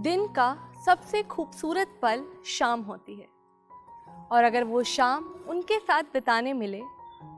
[0.00, 3.26] दिन का सबसे खूबसूरत पल शाम होती है।
[4.32, 6.80] और अगर वो शाम उनके साथ बिताने मिले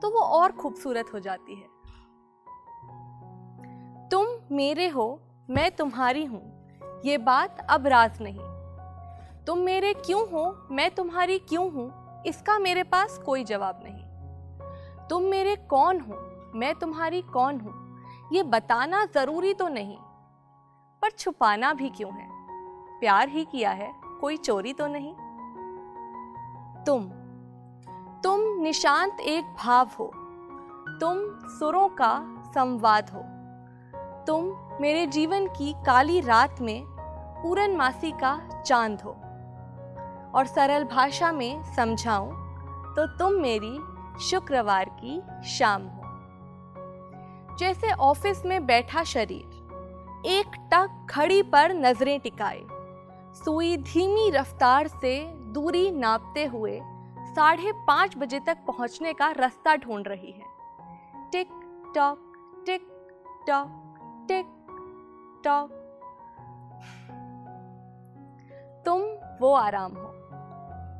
[0.02, 1.66] तो वो और खूबसूरत हो जाती है।
[4.08, 6.42] तुम मेरे हो, मैं तुम्हारी हूँ,
[7.04, 11.90] ये बात अब राज नहीं। तुम मेरे क्यों हो, मैं तुम्हारी क्यों हूँ,
[12.26, 16.16] इसका मेरे पास कोई जवाब नहीं। तुम मेरे कौन हो,
[16.54, 17.74] मैं तुम्हारी कौन हूँ,
[18.32, 19.96] ये बताना ज़रूरी तो नहीं,
[21.02, 22.30] पर छुपाना भी क्यों है?
[23.02, 25.14] प्यार ही किया है, कोई चोरी तो नहीं।
[26.84, 27.04] तुम
[28.22, 30.12] तुम निशांत एक भाव हो।
[31.00, 31.16] तुम
[31.48, 33.22] सुरों का संवाद हो।
[34.24, 34.44] तुम
[34.80, 36.84] मेरे जीवन की काली रात में
[37.42, 39.10] पूरन मासी का चाँद हो।
[40.34, 42.30] और सरल भाषा में समझाऊं
[42.94, 43.78] तो तुम मेरी
[44.20, 46.02] शुक्रवार की शाम हो।
[47.56, 49.46] जैसे ऑफ़िस में बैठा शरीर,
[50.26, 52.62] एक टक खड़ी पर नज़रें टिकाए।
[53.34, 56.80] सुई धीमी रफ्तार से दूरी नापते हुए
[57.18, 60.44] साढ़े पाँच बजे तक पहुँचने का रास्ता ढूंढ रही है।
[61.32, 61.48] Tick
[61.94, 62.32] tock
[62.66, 62.82] tick
[63.46, 63.94] tock
[64.28, 64.46] tick
[65.44, 65.70] tock.
[68.86, 69.00] तुम
[69.40, 70.12] वो आराम हो।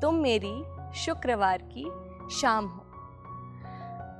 [0.01, 0.63] तुम मेरी
[0.95, 1.91] शुक्रवार की
[2.35, 2.83] शाम हो।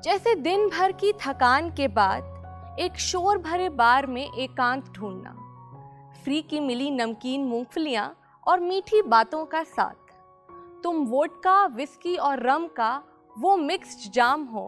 [0.01, 5.35] जैसे दिन भर की थकान के बाद एक शोर भरे बार में एकांत ढूंढना।
[6.23, 8.15] फ्री की मिली नमकीन मूंगफलियाँ
[8.47, 10.11] और मीठी बातों का साथ
[10.83, 13.03] तुम वोडका विस्की और रम का
[13.39, 14.65] वो मिक्स्ड जाम हो।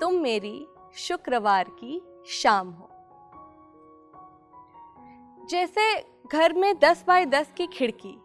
[0.00, 2.88] तुम मेरी शुक्रवार की शाम हो।
[5.50, 5.92] जैसे
[6.32, 8.16] घर में दस बाय दस की खिड़की,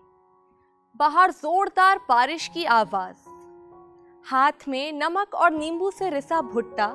[0.96, 3.18] बाहर जोरदार बारिश की आवाज़,
[4.26, 6.88] हाथ में नमक और नींबू से रिसा भुट्टा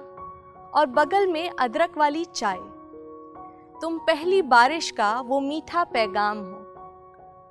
[0.75, 2.78] और बगल में अदरक वाली चाय।
[3.83, 6.65] तुम पहली बारिश का वो मीठा पैगाम हो।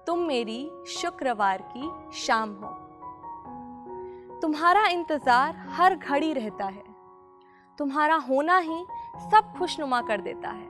[0.08, 2.70] तुम मेरी शुक्रवार की शाम हो।
[4.42, 6.84] तुम्हारा इंतज़ार हर घड़ी रहता है।
[7.78, 8.86] तुम्हारा होना ही
[9.32, 10.68] सब खुशनुमा कर देता है।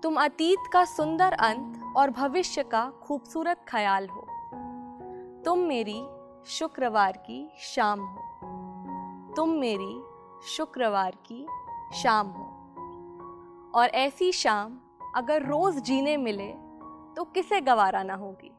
[0.00, 4.26] तुम अतीत का सुंदर अंत और भविष्य का खूबसूरत ख्याल हो।
[5.44, 6.02] तुम मेरी
[6.48, 10.02] शुक्रवार की शाम हो। तुम मेरी
[10.48, 11.46] शुक्रवार की
[12.02, 12.53] शाम हो।
[13.74, 14.78] और ऐसी शाम
[15.16, 16.48] अगर रोज जीने मिले
[17.16, 18.50] तो किसे गवारा ना होगी?